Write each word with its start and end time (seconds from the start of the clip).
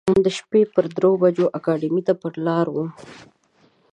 د 0.25 0.27
شپې 0.37 0.61
پر 0.73 0.85
درو 0.95 1.11
بجو 1.21 1.45
اکاډمۍ 1.57 2.01
ته 2.07 2.13
پر 2.21 2.33
لار 2.45 2.67
و. 2.73 2.75